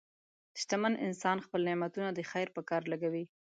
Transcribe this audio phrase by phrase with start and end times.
[0.59, 3.25] شتمن انسان خپل نعمتونه د خیر په کار لګوي.